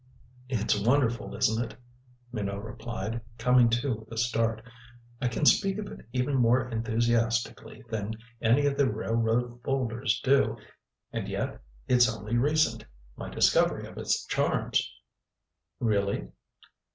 "It's 0.49 0.75
wonderful, 0.83 1.35
isn't 1.35 1.63
it?" 1.63 1.77
Minot 2.31 2.63
replied, 2.63 3.21
coming 3.37 3.69
to 3.69 3.93
with 3.97 4.11
a 4.11 4.17
start. 4.17 4.63
"I 5.21 5.27
can 5.27 5.45
speak 5.45 5.77
of 5.77 5.85
it 5.91 6.07
even 6.11 6.37
more 6.37 6.67
enthusiastically 6.71 7.83
than 7.91 8.15
any 8.41 8.65
of 8.65 8.77
the 8.77 8.91
railroad 8.91 9.61
folders 9.63 10.19
do. 10.23 10.57
And 11.13 11.27
yet, 11.29 11.61
it's 11.87 12.09
only 12.11 12.35
recent 12.35 12.83
my 13.15 13.29
discovery 13.29 13.85
of 13.85 13.99
its 13.99 14.25
charms." 14.25 14.91
"Really?" 15.79 16.29